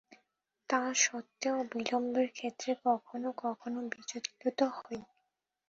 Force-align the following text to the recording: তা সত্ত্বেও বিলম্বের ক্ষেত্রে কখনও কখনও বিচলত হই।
তা 0.69 0.79
সত্ত্বেও 1.01 1.57
বিলম্বের 1.71 2.27
ক্ষেত্রে 2.31 2.71
কখনও 2.85 3.31
কখনও 3.43 3.81
বিচলত 3.93 4.59
হই। 4.77 4.99